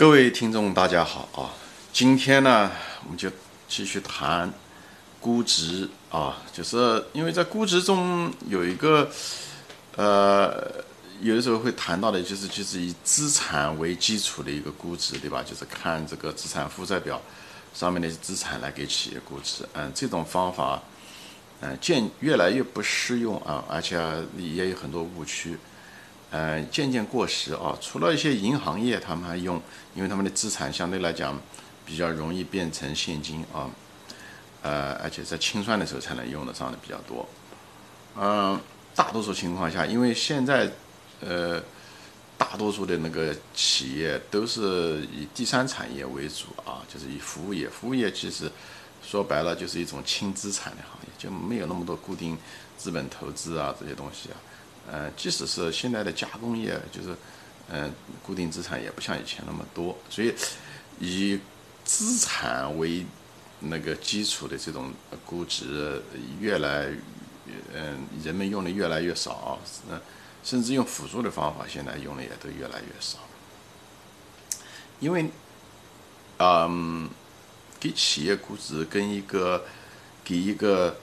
[0.00, 1.52] 各位听众，大家好啊！
[1.92, 2.70] 今天呢，
[3.04, 3.30] 我们就
[3.68, 4.50] 继续谈
[5.20, 9.10] 估值啊，就是因为在估值中有一个
[9.96, 10.82] 呃，
[11.20, 15.42] 有的时候会谈到的，就是就是以资产为基础的一个估值，对吧？
[15.42, 17.20] 就是看这个资产负债表
[17.74, 19.68] 上面的资产来给企业估值。
[19.74, 20.82] 嗯，这种方法
[21.60, 24.00] 嗯渐越来越不适用啊，而且
[24.38, 25.58] 也有很多误区。
[26.30, 27.76] 呃，渐渐过时啊。
[27.80, 29.60] 除了一些银行业，他们还用，
[29.94, 31.38] 因为他们的资产相对来讲
[31.84, 33.68] 比较容易变成现金啊。
[34.62, 37.28] 呃，而且在清算的时候才能用得上的比较多。
[38.16, 38.60] 嗯，
[38.94, 40.70] 大多数情况下，因为现在
[41.20, 41.62] 呃，
[42.36, 47.68] 大多数的那个企业都是以第三产业为主啊，就是以服务业。
[47.68, 48.50] 服务业其实
[49.02, 52.36] 说白了就是一种轻资产的行业，就没有那么多固定
[52.76, 54.36] 资本投资啊这些东西啊。
[54.92, 57.14] 呃，即使是现在的加工业，就是，
[57.68, 57.92] 嗯，
[58.24, 60.34] 固定资产也不像以前那么多，所以
[60.98, 61.38] 以
[61.84, 63.06] 资产为
[63.60, 64.92] 那个基础的这种
[65.24, 66.02] 估值
[66.40, 66.88] 越来，
[67.72, 70.00] 嗯，人们用的越来越少，嗯，
[70.42, 73.20] 甚至用辅助的方法，现在用的也都越来越少，
[74.98, 75.30] 因为，
[76.38, 77.08] 嗯，
[77.78, 79.64] 给企业估值跟一个
[80.24, 80.96] 给一个。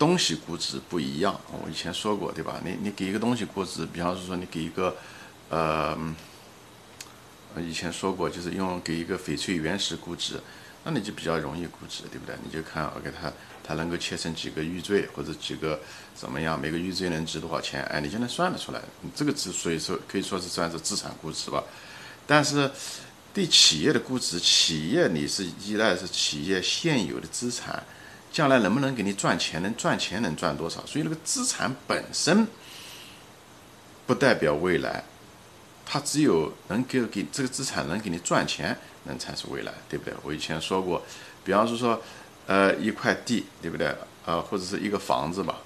[0.00, 2.58] 东西估值不一样，我以前说过，对吧？
[2.64, 4.96] 你你给一个东西估值，比方说你给一个，
[5.50, 5.94] 呃，
[7.58, 10.40] 以前说过，就是用给一个翡翠原石估值，
[10.84, 12.34] 那你就比较容易估值，对不对？
[12.42, 13.30] 你就看，OK，它
[13.62, 15.78] 它能够切成几个玉坠或者几个
[16.14, 17.82] 怎么样，每个玉坠能值多少钱？
[17.84, 18.80] 哎，你就能算得出来。
[19.02, 21.62] 你这个值，所以说可以说是算是资产估值吧。
[22.26, 22.70] 但是
[23.34, 27.84] 对企业的估值，企业你是依赖是企业现有的资产。
[28.32, 29.60] 将来能不能给你赚钱？
[29.62, 30.84] 能赚钱能赚多少？
[30.86, 32.46] 所以那个资产本身
[34.06, 35.02] 不代表未来，
[35.84, 40.14] 它只有能给给这个资产能给你赚钱，能才是未来，对不对？
[40.22, 41.02] 我以前说过，
[41.44, 42.00] 比方说说，
[42.46, 43.94] 呃，一块地，对不对？
[44.24, 45.56] 呃，或者是一个房子吧，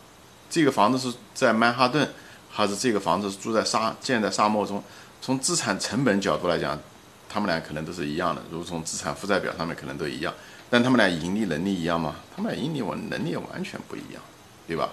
[0.49, 2.09] 这个房子是在曼哈顿，
[2.51, 4.83] 还是这个房子是住在沙建在沙漠中？
[5.21, 6.79] 从资产成本角度来讲，
[7.29, 8.43] 他们俩可能都是一样的。
[8.51, 10.33] 如果从资产负债表上面可能都一样。
[10.71, 12.17] 但他们俩盈利能力一样吗？
[12.35, 14.23] 他们俩盈利我能力完全不一样，
[14.67, 14.91] 对吧？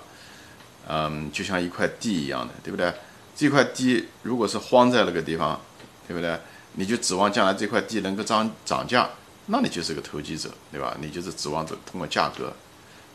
[0.88, 2.94] 嗯，就像一块地一样的，对不对？
[3.36, 5.60] 这块地如果是荒在那个地方，
[6.08, 6.40] 对不对？
[6.74, 9.10] 你就指望将来这块地能够涨涨价，
[9.48, 10.96] 那你就是个投机者，对吧？
[11.00, 12.54] 你就是指望着通过价格。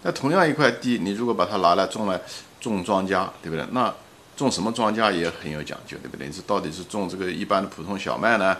[0.02, 2.20] 那同样一块地，你如果把它拿来种来
[2.60, 3.64] 种庄稼，对不对？
[3.72, 3.92] 那
[4.36, 6.26] 种什么庄稼也很有讲究，对不对？
[6.26, 8.56] 你是到底是种这个一般的普通小麦呢？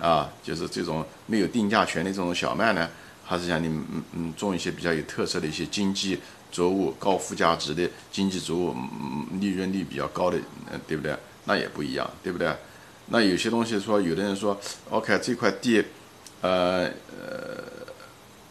[0.00, 2.88] 啊，就是这种没有定价权的这种小麦呢？
[3.26, 6.18] 还是像你嗯嗯种一些比较有特色的一些经济
[6.52, 10.38] 作物、高附加值的经济作物，嗯利润率比较高的，
[10.70, 11.14] 嗯对不对？
[11.44, 12.54] 那也不一样，对不对？
[13.08, 14.58] 那有些东西说，有的人说
[14.90, 15.84] ，OK 这块地，
[16.40, 16.84] 呃
[17.20, 17.62] 呃，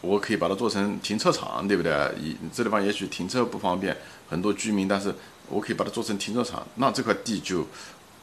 [0.00, 1.92] 我可以把它做成停车场，对不对？
[2.18, 3.96] 一这地方也许停车不方便，
[4.28, 5.14] 很多居民，但是
[5.48, 7.66] 我可以把它做成停车场，那这块地就，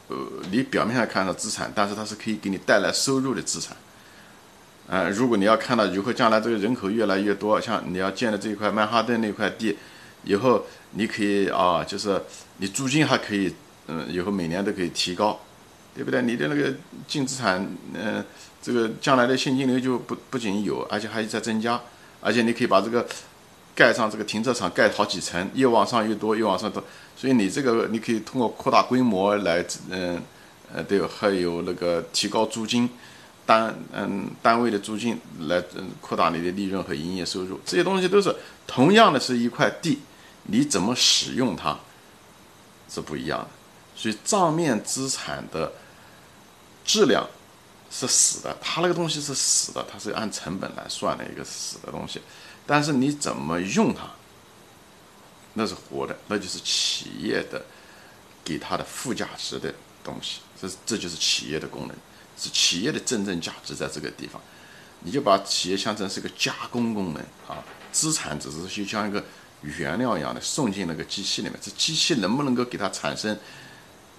[0.07, 0.17] 呃，
[0.51, 3.77] 你表面上看到资产，但是它是可以给你带来收入的资产。
[4.85, 9.77] 呃，如果你要看到以后将来这个人口越来越多，像你要建的这一块曼哈顿那块地，
[10.25, 12.21] 以后你可以啊，就是
[12.57, 13.53] 你租金还可以，
[13.87, 15.39] 嗯，以后每年都可以提高，
[15.95, 16.21] 对不对？
[16.21, 16.73] 你的那个
[17.07, 18.23] 净资产，嗯，
[18.61, 21.79] 这个将来的现金流就不不仅有，而且还在增加，
[22.19, 23.07] 而且你可以把这个
[23.73, 26.83] 盖上这个停车场，盖好几层，越往上越多，越往上多，
[27.15, 30.21] 所以你这个你可以通过扩大规模来，嗯，
[30.73, 32.89] 呃，对，还有那个提高租金。
[33.45, 39.99] 单嗯单位的租金来嗯扩大你的利润和营业收入，这些东西都是同样的是一块地，
[40.43, 41.77] 你怎么使用它
[42.89, 43.47] 是不一样的。
[43.95, 45.71] 所以账面资产的
[46.83, 47.27] 质量
[47.91, 52.21] 是死的，它那个东西是死的，它是按成本来算的一个死的东西。
[52.65, 54.09] 但是你怎么用它，
[55.53, 57.63] 那是活的，那就是企业的
[58.43, 59.73] 给它的附加值的
[60.03, 61.95] 东西，这这就是企业的功能。
[62.37, 64.41] 是企业的真正价值在这个地方，
[65.01, 69.23] 你就把企业想成是个加工功能啊，资产只是就像一个
[69.61, 73.37] 原料一样的送进那个机器里面，这机器能不能够给它产生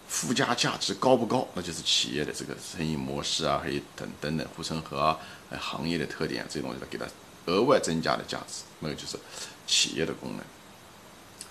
[0.09, 5.19] 附加价值高不高，那就是企业的这个生意模式啊，还有等等等护城河啊，
[5.59, 7.05] 行业的特点这些东西，给它
[7.47, 9.19] 额外增加的价值，那个就是
[9.67, 10.41] 企业的功能，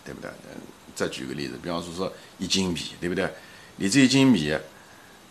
[0.06, 0.30] 对不对？
[0.50, 0.62] 嗯，
[0.96, 3.32] 再举个例子，比方说说一斤米，对不对？
[3.76, 4.56] 你这一斤米。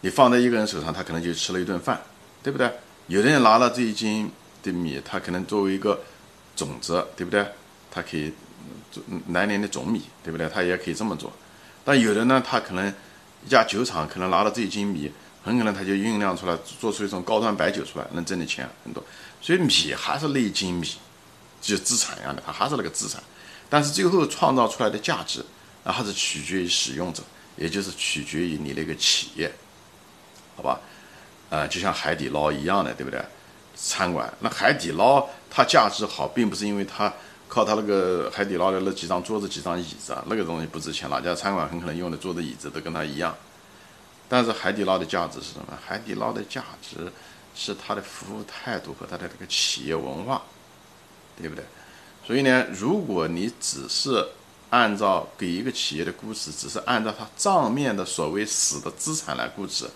[0.02, 2.00] 你放在一个人手上，他可能就吃了一顿饭，
[2.42, 2.70] 对不对？
[3.06, 4.30] 有的人拿了这一斤
[4.62, 6.00] 的米，他可能作为一个
[6.54, 7.46] 种子，对不对？
[7.90, 8.32] 他可以
[8.90, 10.48] 做来年的种米，对不对？
[10.48, 11.32] 他也可以这么做。
[11.84, 12.92] 但有的呢，他可能
[13.46, 15.10] 一家酒厂可能拿了这一斤米，
[15.42, 19.02] 很可能他就酝酿出来，做出一种高端白酒出来，能挣的钱很多。
[19.40, 20.88] 所以米还是那一斤米，
[21.60, 23.22] 就资产一样的，它还是那个资产。
[23.68, 25.44] 但是最后创造出来的价值，
[25.84, 27.22] 那还是取决于使用者，
[27.56, 29.50] 也就是取决于你那个企业，
[30.56, 30.80] 好吧？
[31.50, 33.22] 呃，就像海底捞一样的，对不对？
[33.74, 37.12] 餐馆那海底捞它价值好，并不是因为它
[37.48, 41.10] 靠它那个海底捞的那几张桌子、几张椅子啊，那个东西不值钱。
[41.10, 43.34] 哪家餐馆很可能用的桌子、椅子都跟它一样。
[44.28, 45.66] 但是海底捞的价值是什么？
[45.84, 47.12] 海底捞的价值
[47.54, 50.42] 是它的服务态度和它的这个企业文化，
[51.36, 51.64] 对不对？
[52.26, 54.26] 所以呢，如果你只是
[54.70, 59.86] 按照给一个企业的估值，只是按照它账面的所谓死的资产来估值，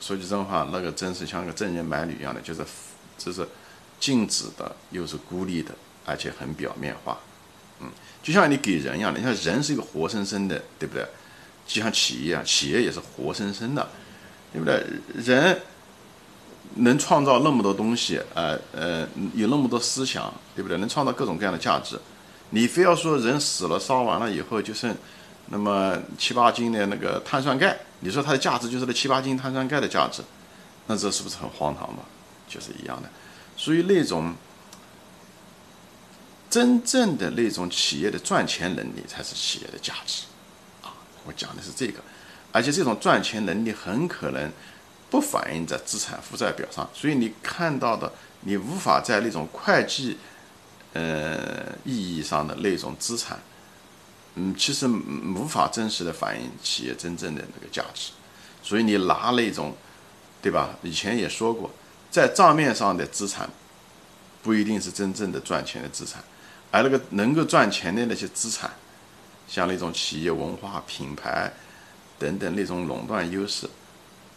[0.00, 2.62] 说句真话，那个真是像个正人买履一样的，就是
[3.16, 3.46] 这是
[3.98, 5.72] 静止的，又是孤立的，
[6.04, 7.18] 而且很表面化。
[7.80, 7.88] 嗯，
[8.22, 11.06] 就像你给人一样的，你看人是一个活生生的，对不对？
[11.66, 13.88] 就像企业啊，企业也是活生生的，
[14.52, 14.82] 对不对？
[15.14, 15.60] 人
[16.76, 20.78] 能创造那么多东西，呃呃，有那么多思想，对不对？
[20.78, 21.98] 能创造各种各样的价值。
[22.50, 24.96] 你非要说人死了烧完了以后就剩
[25.48, 30.22] 那么七八斤的那个碳酸钙，你说它的价值就是那七八斤碳酸钙的价值，
[30.86, 32.02] 那这是不是很荒唐嘛？
[32.48, 33.08] 就是一样的。
[33.56, 34.34] 所以那种
[36.48, 40.24] 真正的那种企业的赚钱能力才是企业的价值
[40.82, 40.94] 啊。
[41.26, 42.00] 我讲的是这个，
[42.52, 44.50] 而且这种赚钱能力很可能
[45.10, 48.10] 不反映在资产负债表上，所以你看到的，
[48.40, 50.16] 你无法在那种会计，
[50.94, 53.38] 呃意义上的那种资产，
[54.38, 58.12] 嗯，其实无法真实的反映企业真正的那个价值，
[58.62, 59.74] 所以你拿那种，
[60.40, 60.78] 对吧？
[60.82, 61.68] 以前也说过，
[62.08, 63.50] 在账面上的资产，
[64.44, 66.22] 不一定是真正的赚钱的资产，
[66.70, 68.70] 而那个能够赚钱的那些资产。
[69.48, 71.50] 像那种企业文化、品牌
[72.18, 73.66] 等等那种垄断优势，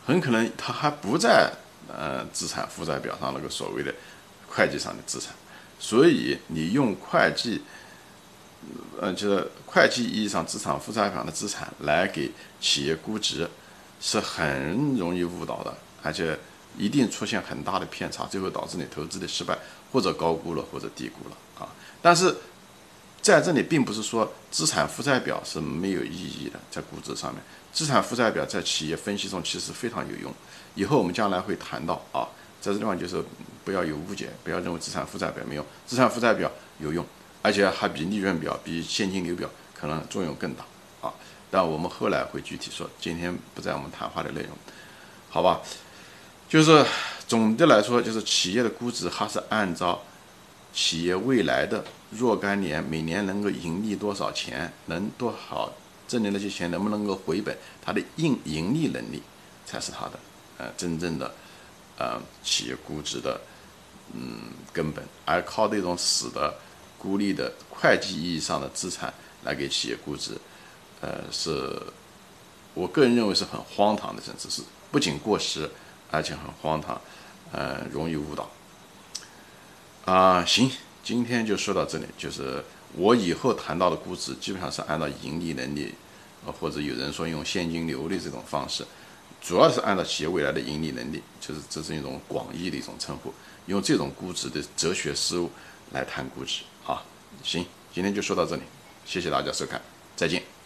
[0.06, 1.52] 很可能它还不在
[1.90, 3.94] 呃资产负债表上那个所谓的
[4.48, 5.34] 会计上的资产，
[5.78, 7.62] 所以你用会计，
[9.00, 13.50] 呃，就是会计意义上资产负债表的资产来给企业估值，
[14.00, 15.74] 是很容易误导的，
[16.04, 16.38] 而且
[16.78, 19.58] 一定出现很大的偏差，最后导致你投资的失败，
[19.92, 21.70] 或者高估了，或者低估了啊。
[22.02, 22.36] 但是。
[23.22, 27.40] 在这里，并不是说资产负债表是没有意义的，在估值上面，
[27.72, 30.34] 资产负债表在企业分析中其实非常有用。
[30.74, 32.26] 以后我们将来会谈到啊，
[32.60, 33.24] 在这地方就是
[33.64, 37.06] 不要有误解，不要认为资产负债表没用，资产负债表有用，
[37.42, 40.64] 而且还比利润表、比现金流表可能作用更大
[41.02, 41.14] 啊。
[41.50, 44.50] 但我们后来会具体说，今天不在我们谈话的内容，
[45.30, 45.62] 好吧？
[46.50, 46.86] 就是
[47.28, 50.02] 总的来说，就是企业的估值还是按照。
[50.74, 55.70] 企业未来的若干年，每年能够盈利多少钱，能多少
[56.08, 59.22] 挣的那些钱能不能够回本，它的盈盈利能力
[59.66, 60.18] 才是它的
[60.58, 61.30] 呃真正的
[61.98, 63.42] 呃企业估值的
[64.14, 66.56] 嗯根本，而靠那种死的
[67.02, 69.12] 孤立的会计意义上的资产
[69.44, 70.38] 来给企业估值，
[71.02, 71.82] 呃，是
[72.76, 74.62] 我个人认为是很荒唐的，甚至是
[74.92, 75.68] 不仅过时，
[76.12, 77.02] 而且很荒唐，
[77.52, 78.52] 呃，容易误导。
[80.06, 80.72] 啊，行，
[81.04, 82.06] 今天就说到这里。
[82.20, 82.64] 就是
[82.94, 85.92] 我以后谈到的估值，基本上是按照盈利能力，
[86.46, 88.86] 呃，或者有人说用现金流的这种方式，
[89.42, 93.34] 主要是按照企业未来的盈利能力，就是这是一种广义的一种称呼，
[93.66, 95.50] 用这种估值的哲学思路
[95.92, 96.64] 来谈估值。
[96.86, 97.04] 啊，
[97.44, 98.64] 行，今天就说到这里，
[99.06, 99.82] 谢谢大家收看，
[100.16, 100.61] 再见。